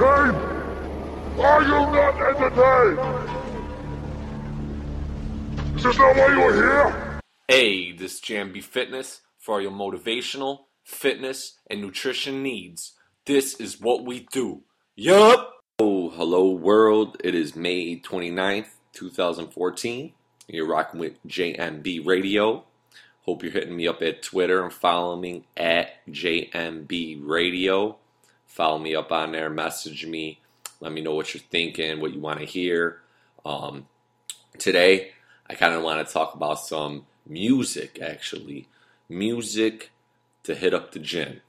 [0.00, 0.36] entertained?
[1.40, 2.98] Are you not entertained?
[5.76, 7.20] Is this not why you are here?
[7.48, 12.94] Hey, this is Jambi Fitness for all your motivational, fitness, and nutrition needs.
[13.26, 14.62] This is what we do.
[14.96, 15.54] Yup!
[15.78, 17.16] Oh, hello world.
[17.22, 20.12] It is May 29th, 2014.
[20.48, 22.64] You're rocking with JMB Radio.
[23.22, 27.98] Hope you're hitting me up at Twitter and following me at JMB Radio.
[28.48, 30.40] Follow me up on there, message me,
[30.80, 33.00] let me know what you're thinking, what you want to hear.
[33.44, 33.86] Um,
[34.58, 35.12] today,
[35.48, 38.68] I kind of want to talk about some music, actually.
[39.08, 39.90] Music
[40.42, 41.40] to hit up the gym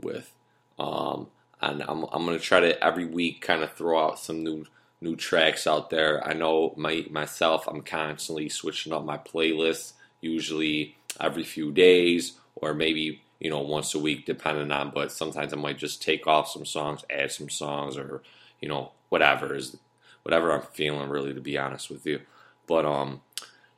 [0.00, 0.32] with.
[0.78, 1.28] Um,
[1.60, 4.64] and I'm, I'm going to try to every week kind of throw out some new
[5.00, 6.26] new tracks out there.
[6.26, 12.72] I know my myself, I'm constantly switching up my playlist, usually every few days or
[12.74, 14.90] maybe you know once a week, depending on.
[14.90, 18.22] But sometimes I might just take off some songs, add some songs, or
[18.60, 19.76] you know whatever is
[20.24, 21.10] whatever I'm feeling.
[21.10, 22.20] Really, to be honest with you,
[22.66, 23.20] but um.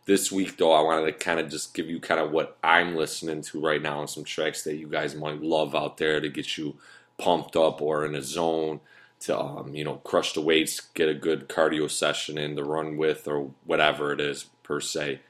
[0.06, 2.94] This week, though, I wanted to kind of just give you kind of what I'm
[2.94, 6.28] listening to right now and some tracks that you guys might love out there to
[6.28, 6.76] get you
[7.18, 8.78] pumped up or in a zone
[9.18, 12.96] to um, you know crush the weights, get a good cardio session in to run
[12.96, 15.20] with or whatever it is per se.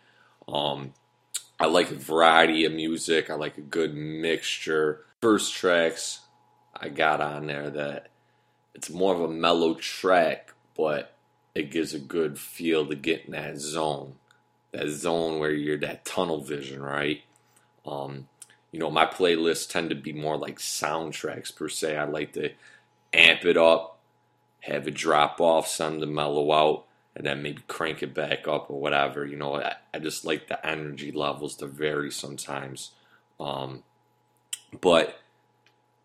[0.47, 0.93] Um,
[1.59, 3.31] I like a variety of music.
[3.31, 5.05] I like a good mixture.
[5.23, 6.21] First tracks
[6.75, 8.09] I got on there that
[8.75, 11.15] it's more of a mellow track, but
[11.55, 14.17] it gives a good feel to get in that zone.
[14.73, 17.23] That zone where you're that tunnel vision, right?
[17.87, 18.29] Um,
[18.73, 21.97] you know, my playlists tend to be more like soundtracks per se.
[21.97, 22.51] I like to
[23.15, 23.99] amp it up,
[24.61, 26.86] have it drop off, some to mellow out,
[27.17, 29.25] and then maybe crank it back up or whatever.
[29.25, 32.91] You know, I, I just like the energy levels to vary sometimes.
[33.41, 33.83] Um,
[34.83, 35.19] but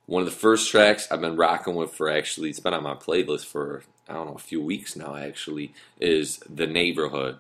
[0.06, 2.94] one of the first tracks I've been rocking with for actually, it's been on my
[2.94, 7.40] playlist for, I don't know, a few weeks now actually, is The Neighborhood.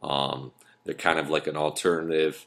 [0.00, 0.52] Um,
[0.84, 2.46] they're kind of like an alternative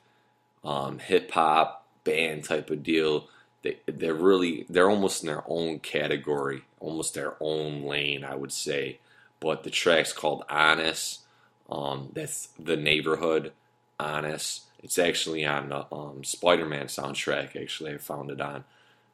[0.63, 3.27] um, hip hop band type of deal.
[3.61, 8.53] They, they're really, they're almost in their own category, almost their own lane, I would
[8.53, 8.99] say.
[9.41, 11.21] But the track's called Honest.
[11.69, 13.51] Um, that's The Neighborhood,
[13.99, 14.63] Honest.
[14.81, 17.93] It's actually on the um, Spider Man soundtrack, actually.
[17.93, 18.63] I found it on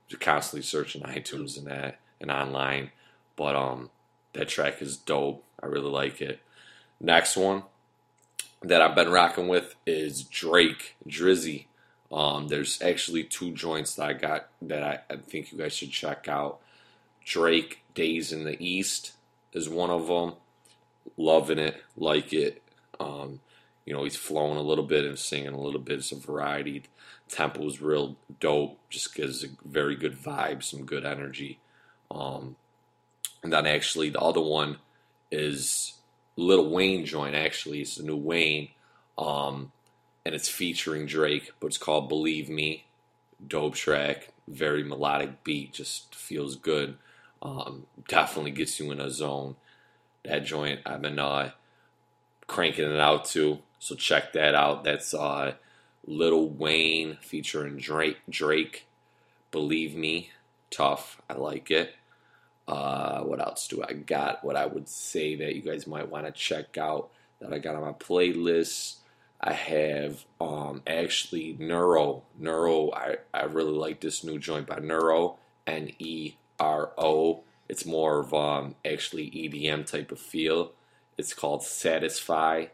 [0.08, 2.92] Just constantly searching iTunes and that and online.
[3.36, 3.90] But um,
[4.34, 5.44] that track is dope.
[5.62, 6.42] I really like it.
[7.00, 7.64] Next one
[8.62, 11.66] that I've been rocking with is Drake Drizzy.
[12.12, 15.92] Um, there's actually two joints that I got that I, I think you guys should
[15.92, 16.60] check out.
[17.24, 19.12] Drake Days in the East
[19.54, 20.34] is one of them.
[21.16, 22.62] Loving it, like it.
[23.00, 23.40] Um,
[23.86, 26.00] you know, he's flowing a little bit and singing a little bit.
[26.00, 26.84] It's a variety.
[27.30, 28.78] Tempo is real dope.
[28.90, 31.60] Just gives a very good vibe, some good energy.
[32.12, 32.56] Um,
[33.44, 34.78] and then actually the other one
[35.32, 35.94] is
[36.36, 37.36] Lil Wayne joint.
[37.36, 38.70] Actually, it's a new Wayne,
[39.18, 39.72] um,
[40.26, 42.86] and it's featuring Drake, but it's called Believe Me.
[43.46, 46.98] Dope track, very melodic beat, just feels good.
[47.42, 49.56] Um, definitely gets you in a zone.
[50.26, 51.52] That joint I've been uh,
[52.48, 54.84] cranking it out to, so check that out.
[54.84, 55.54] That's uh,
[56.06, 58.18] Lil Wayne featuring Drake.
[58.30, 58.88] Drake,
[59.52, 60.32] believe me,
[60.72, 61.22] tough.
[61.30, 61.94] I like it.
[62.68, 64.44] Uh, what else do I got?
[64.44, 67.10] What I would say that you guys might want to check out
[67.40, 68.96] that I got on my playlist.
[69.40, 72.24] I have um, actually Nero.
[72.38, 75.38] Nero, I, I really like this new joint by Nero,
[75.68, 77.44] N E R O.
[77.70, 80.72] It's more of um, actually EDM type of feel.
[81.18, 82.68] It's called Satisfy.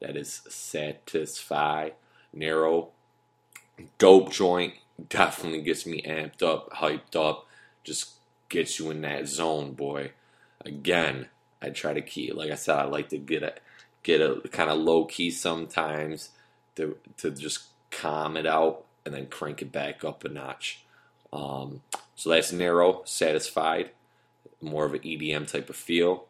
[0.00, 1.90] That is Satisfy.
[2.32, 2.88] Nero.
[3.98, 4.74] Dope joint.
[5.08, 7.46] Definitely gets me amped up, hyped up.
[7.84, 8.14] Just
[8.48, 10.12] gets you in that zone, boy.
[10.64, 11.28] Again,
[11.60, 13.54] I try to keep, like I said, I like to get a
[14.02, 16.30] get a kind of low key sometimes
[16.76, 20.81] to to just calm it out and then crank it back up a notch.
[21.32, 21.82] Um,
[22.14, 23.90] so that's Nero, satisfied,
[24.60, 26.26] more of an EDM type of feel.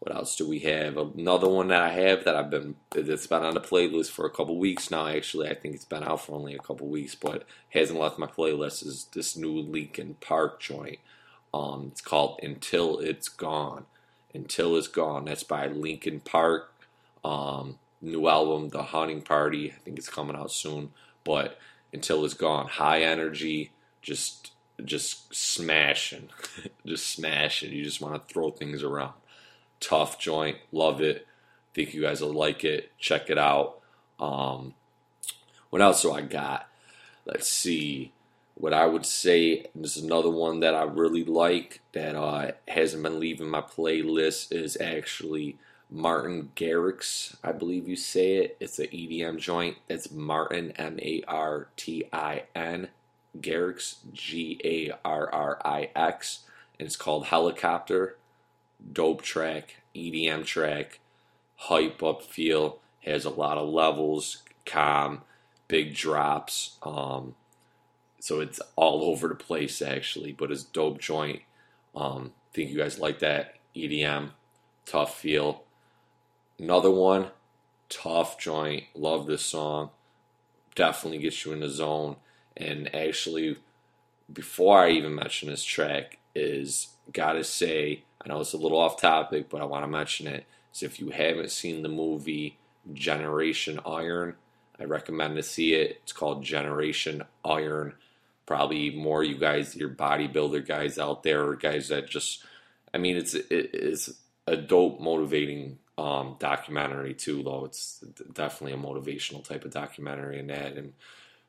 [0.00, 0.98] What else do we have?
[0.98, 4.30] Another one that I have that I've been that's been on the playlist for a
[4.30, 5.06] couple weeks now.
[5.06, 8.26] Actually, I think it's been out for only a couple weeks, but hasn't left my
[8.26, 8.84] playlist.
[8.84, 10.98] Is this new Linkin Park joint?
[11.54, 13.86] Um, it's called Until It's Gone.
[14.34, 15.24] Until It's Gone.
[15.24, 16.74] That's by Linkin Park.
[17.24, 19.70] Um, new album, The Hunting Party.
[19.70, 20.90] I think it's coming out soon.
[21.22, 21.58] But
[21.92, 23.70] Until It's Gone, high energy,
[24.04, 24.52] just
[24.84, 26.28] just smashing,
[26.86, 27.72] just smashing.
[27.72, 29.14] You just want to throw things around.
[29.80, 31.26] Tough joint, love it.
[31.72, 32.92] Think you guys will like it.
[32.98, 33.80] Check it out.
[34.20, 34.74] Um,
[35.70, 36.68] what else do I got?
[37.24, 38.12] Let's see.
[38.54, 43.02] what I would say, this is another one that I really like that uh, hasn't
[43.02, 45.56] been leaving my playlist, is actually
[45.90, 48.56] Martin Garrix, I believe you say it.
[48.60, 49.76] It's an EDM joint.
[49.88, 52.88] It's Martin, M A R T I N,
[53.38, 56.40] Garrix, G A R R I X,
[56.78, 58.16] and it's called Helicopter.
[58.92, 61.00] Dope track, EDM track,
[61.56, 65.22] hype up feel, has a lot of levels, calm,
[65.68, 66.76] big drops.
[66.82, 67.34] Um,
[68.20, 71.42] so it's all over the place actually, but it's dope joint.
[71.94, 74.30] Um, think you guys like that EDM,
[74.86, 75.64] tough feel.
[76.58, 77.26] Another one,
[77.88, 78.84] tough joint.
[78.94, 79.90] Love this song.
[80.74, 82.16] Definitely gets you in the zone.
[82.56, 83.56] And actually,
[84.32, 89.00] before I even mention this track, is gotta say, I know it's a little off
[89.00, 90.46] topic, but I want to mention it.
[90.72, 92.58] Is if you haven't seen the movie
[92.92, 94.34] Generation Iron,
[94.78, 96.00] I recommend to see it.
[96.02, 97.94] It's called Generation Iron.
[98.46, 102.44] Probably more you guys, your bodybuilder guys out there, or guys that just,
[102.92, 104.10] I mean, it's it, it's
[104.46, 107.42] a dope, motivating um, documentary too.
[107.42, 108.00] Though it's
[108.32, 110.92] definitely a motivational type of documentary in that, and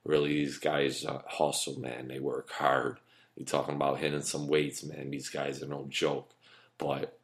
[0.06, 2.07] really these guys uh, hustle, man.
[2.07, 3.00] They work hard.
[3.36, 5.12] You're talking about hitting some weights, man.
[5.12, 6.31] These guys are no joke.
[6.78, 7.18] But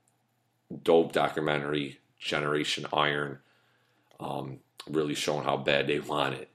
[0.83, 3.39] dope documentary, Generation Iron,
[4.19, 6.49] um, really showing how bad they want it.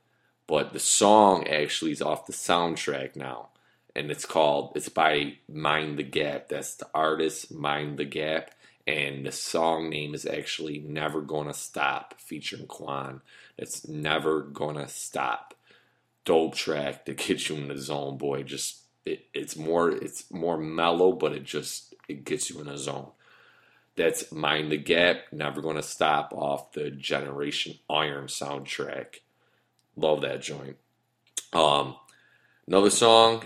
[0.46, 3.48] But the song actually is off the soundtrack now.
[3.94, 6.48] And it's called, it's by Mind the Gap.
[6.48, 8.50] That's the artist, Mind the Gap.
[8.86, 13.22] And the song name is actually Never Gonna Stop, featuring Quan.
[13.58, 15.54] It's Never Gonna Stop.
[16.26, 18.42] Dope track that gets you in the zone, boy.
[18.42, 22.76] Just it, it's more it's more mellow, but it just it gets you in the
[22.76, 23.08] zone.
[23.96, 29.20] That's Mind the Gap, Never Gonna Stop off the Generation Iron soundtrack.
[29.96, 30.76] Love that joint.
[31.54, 31.96] Um,
[32.66, 33.44] another song,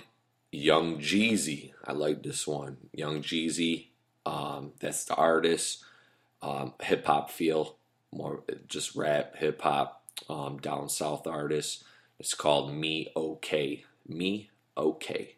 [0.51, 1.73] Young Jeezy.
[1.85, 2.79] I like this one.
[2.93, 3.89] Young Jeezy.
[4.27, 5.85] Um, that's the artist.
[6.43, 7.77] Um, hip hop feel,
[8.13, 11.85] more just rap, hip hop, um, down south artist.
[12.21, 13.85] It's called Me Okay.
[14.07, 15.37] Me Okay.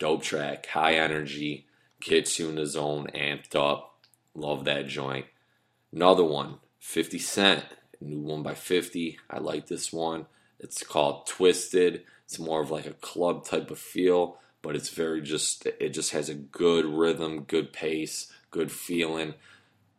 [0.00, 1.66] Dope track, high energy,
[2.00, 4.00] gets you in the zone, amped up.
[4.34, 5.26] Love that joint.
[5.92, 7.64] Another one, 50 Cent,
[8.00, 9.18] new one by 50.
[9.30, 10.26] I like this one.
[10.58, 12.02] It's called Twisted.
[12.24, 16.10] It's more of like a club type of feel, but it's very just, it just
[16.10, 19.34] has a good rhythm, good pace, good feeling.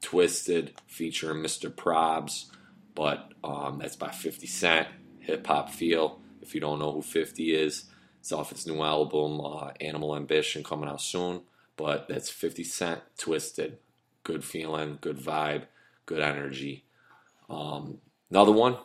[0.01, 1.73] Twisted, featuring Mr.
[1.73, 2.45] Probz,
[2.93, 4.87] but um, that's by 50 Cent.
[5.27, 6.19] Hip hop feel.
[6.41, 7.85] If you don't know who 50 is,
[8.19, 11.41] it's off his new album, uh, Animal Ambition, coming out soon.
[11.75, 13.77] But that's 50 Cent, Twisted
[14.27, 15.63] good feeling, good vibe,
[16.05, 16.83] good energy.
[17.49, 18.75] Um, another one,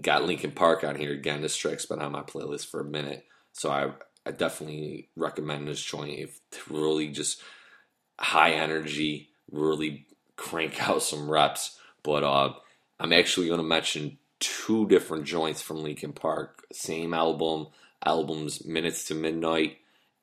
[0.00, 1.42] got Linkin Park on here again.
[1.42, 3.90] This track's been on my playlist for a minute, so I
[4.24, 6.18] I definitely recommend this joint.
[6.20, 6.40] If
[6.70, 7.42] really just
[8.18, 10.06] high energy, really
[10.36, 11.76] crank out some reps.
[12.04, 12.52] But uh,
[13.00, 16.64] I'm actually going to mention two different joints from Linkin Park.
[16.72, 17.68] Same album,
[18.04, 19.78] albums Minutes to Midnight,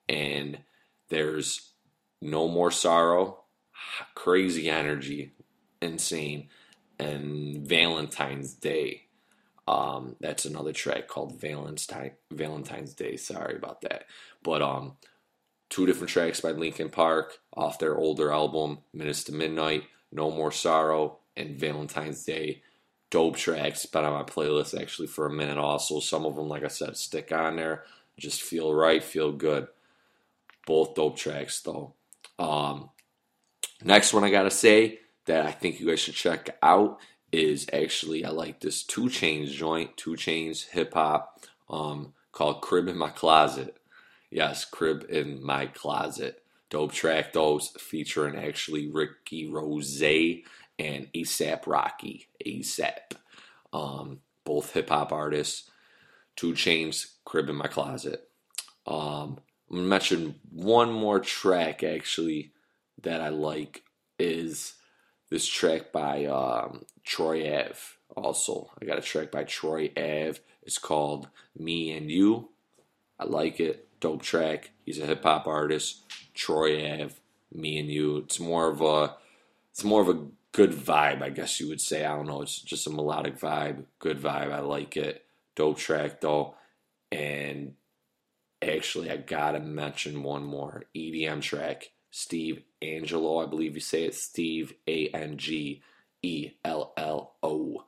[0.07, 0.59] and
[1.09, 1.71] there's
[2.21, 3.45] No More Sorrow
[4.13, 5.33] crazy energy,
[5.81, 6.49] insane,
[6.99, 9.03] and Valentine's Day.
[9.67, 13.17] Um, that's another track called Valentine Valentine's Day.
[13.17, 14.05] Sorry about that,
[14.43, 14.97] but um,
[15.69, 20.51] two different tracks by Linkin Park off their older album Minutes to Midnight, No More
[20.51, 22.61] Sorrow, and Valentine's Day.
[23.11, 25.57] Dope tracks, been on my playlist actually for a minute.
[25.57, 27.83] Also, some of them, like I said, stick on there.
[28.17, 29.67] Just feel right, feel good.
[30.65, 31.93] Both dope tracks though.
[32.39, 32.89] Um,
[33.83, 36.99] Next one I gotta say that I think you guys should check out
[37.31, 42.87] is actually I like this 2 Chainz joint, 2 Chainz hip hop, um, called Crib
[42.87, 43.77] in My Closet.
[44.31, 46.41] Yes, Crib in My Closet.
[46.69, 50.01] Dope track those featuring actually Ricky Rose
[50.77, 52.27] and ASAP Rocky.
[52.45, 53.17] ASAP.
[53.73, 55.69] Um, both hip hop artists.
[56.37, 58.27] 2 Chainz, Crib in My Closet.
[58.85, 59.39] Um,
[59.69, 62.51] I'm gonna mention one more track actually
[63.01, 63.83] that I like
[64.19, 64.73] is
[65.29, 67.79] this track by um, Troy Ave.
[68.15, 70.39] Also, I got a track by Troy Ave.
[70.63, 71.27] It's called
[71.57, 72.49] Me and You.
[73.19, 73.87] I like it.
[73.99, 74.71] Dope track.
[74.85, 76.03] He's a hip hop artist.
[76.33, 77.15] Troy Ave.
[77.51, 78.17] Me and You.
[78.17, 79.15] It's more of a.
[79.71, 82.05] It's more of a good vibe, I guess you would say.
[82.05, 82.41] I don't know.
[82.41, 83.83] It's just a melodic vibe.
[83.99, 84.53] Good vibe.
[84.53, 85.25] I like it.
[85.53, 86.55] Dope track though.
[87.11, 87.73] And
[88.61, 91.91] actually, I gotta mention one more EDM track.
[92.09, 95.81] Steve Angello, I believe you say it, Steve A N G
[96.23, 97.83] E L L O.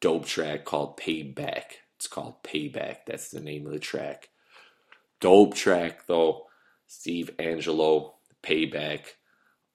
[0.00, 1.64] Dope track called Payback.
[1.96, 2.98] It's called Payback.
[3.04, 4.28] That's the name of the track.
[5.20, 6.46] Dope track though.
[6.86, 8.12] Steve Angello,
[8.44, 9.06] Payback.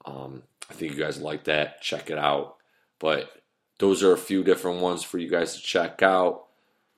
[0.06, 1.82] Um, I think you guys like that.
[1.82, 2.58] Check it out.
[3.00, 3.32] But
[3.80, 6.46] those are a few different ones for you guys to check out.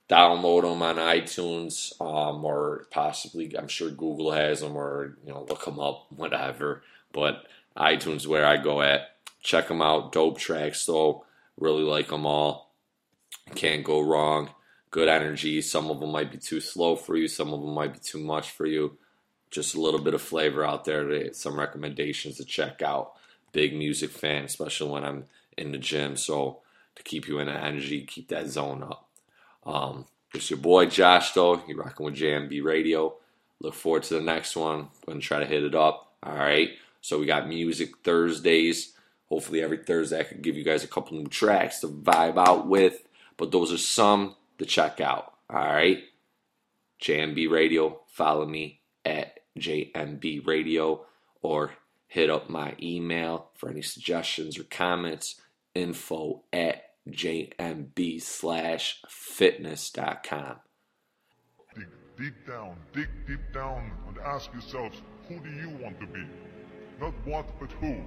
[0.09, 5.45] Download them on iTunes, um, or possibly I'm sure Google has them, or you know
[5.47, 6.81] look them up, whatever.
[7.13, 7.45] But
[7.77, 9.01] iTunes where I go at.
[9.41, 10.11] Check them out.
[10.11, 11.25] Dope tracks though.
[11.57, 12.73] Really like them all.
[13.55, 14.49] Can't go wrong.
[14.91, 15.61] Good energy.
[15.61, 17.27] Some of them might be too slow for you.
[17.27, 18.97] Some of them might be too much for you.
[19.51, 21.33] Just a little bit of flavor out there.
[21.33, 23.13] some recommendations to check out.
[23.51, 25.25] Big music fan, especially when I'm
[25.57, 26.15] in the gym.
[26.15, 26.59] So
[26.95, 29.07] to keep you in the energy, keep that zone up.
[29.65, 31.61] Um, it's your boy Josh, though.
[31.67, 33.15] You're rocking with JMB Radio.
[33.59, 34.89] Look forward to the next one.
[35.05, 36.13] Gonna try to hit it up.
[36.23, 36.69] All right.
[37.01, 38.93] So we got music Thursdays.
[39.27, 42.67] Hopefully every Thursday I could give you guys a couple new tracks to vibe out
[42.67, 43.07] with.
[43.37, 45.33] But those are some to check out.
[45.49, 45.99] All right.
[47.01, 48.01] JMB Radio.
[48.07, 51.05] Follow me at JMB Radio
[51.41, 51.71] or
[52.09, 55.39] hit up my email for any suggestions or comments.
[55.75, 60.55] Info at jmb slash fitness.com.
[61.75, 61.87] Dig
[62.17, 66.25] deep down, dig deep down and ask yourselves, who do you want to be?
[66.99, 68.01] Not what, but who.